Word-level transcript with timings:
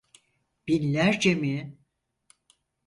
Binlerce 0.67 1.35
mi? 1.35 1.77